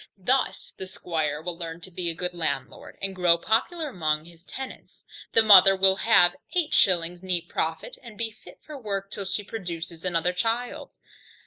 Thus 0.17 0.73
the 0.77 0.87
squire 0.87 1.43
will 1.43 1.55
learn 1.55 1.79
to 1.81 1.91
be 1.91 2.09
a 2.09 2.15
good 2.15 2.33
landlord, 2.33 2.97
and 3.03 3.15
grow 3.15 3.37
popular 3.37 3.89
among 3.89 4.25
his 4.25 4.43
tenants, 4.43 5.03
the 5.33 5.43
mother 5.43 5.75
will 5.75 5.97
have 5.97 6.35
eight 6.55 6.73
shillings 6.73 7.21
neat 7.21 7.47
profit, 7.47 7.99
and 8.01 8.17
be 8.17 8.31
fit 8.31 8.59
for 8.65 8.75
work 8.79 9.11
till 9.11 9.25
she 9.25 9.43
produces 9.43 10.03
another 10.03 10.33
child. 10.33 10.89